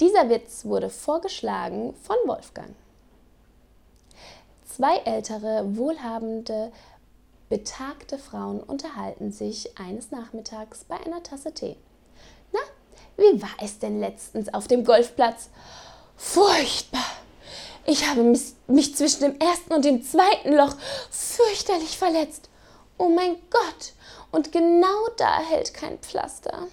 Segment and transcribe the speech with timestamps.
[0.00, 2.74] Dieser Witz wurde vorgeschlagen von Wolfgang.
[4.64, 6.72] Zwei ältere, wohlhabende,
[7.50, 11.76] betagte Frauen unterhalten sich eines Nachmittags bei einer Tasse Tee.
[12.50, 12.60] Na,
[13.18, 15.50] wie war es denn letztens auf dem Golfplatz?
[16.16, 17.04] Furchtbar!
[17.84, 20.76] Ich habe mich zwischen dem ersten und dem zweiten Loch
[21.10, 22.48] fürchterlich verletzt.
[22.96, 23.92] Oh mein Gott!
[24.30, 26.68] Und genau da hält kein Pflaster.